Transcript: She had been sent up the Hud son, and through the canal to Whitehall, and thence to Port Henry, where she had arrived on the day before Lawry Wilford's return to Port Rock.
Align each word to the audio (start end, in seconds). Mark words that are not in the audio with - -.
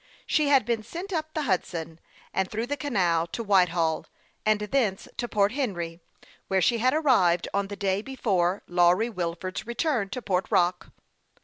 She 0.25 0.47
had 0.47 0.65
been 0.65 0.81
sent 0.81 1.13
up 1.13 1.31
the 1.35 1.43
Hud 1.43 1.63
son, 1.63 1.99
and 2.33 2.49
through 2.49 2.65
the 2.65 2.75
canal 2.75 3.27
to 3.27 3.43
Whitehall, 3.43 4.07
and 4.47 4.59
thence 4.61 5.07
to 5.17 5.27
Port 5.27 5.51
Henry, 5.51 5.99
where 6.47 6.59
she 6.59 6.79
had 6.79 6.95
arrived 6.95 7.47
on 7.53 7.67
the 7.67 7.75
day 7.75 8.01
before 8.01 8.63
Lawry 8.65 9.11
Wilford's 9.11 9.67
return 9.67 10.09
to 10.09 10.19
Port 10.23 10.47
Rock. 10.49 10.89